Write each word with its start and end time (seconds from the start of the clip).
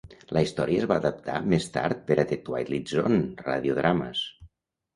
La 0.35 0.41
història 0.45 0.79
es 0.83 0.87
va 0.91 0.97
adaptar 1.01 1.35
més 1.53 1.67
tard 1.75 2.01
per 2.09 2.17
a 2.23 2.27
"The 2.33 2.41
Twilight 2.49 2.91
Zone 2.97 3.21
Radio 3.47 3.79
Dramas". 3.85 4.27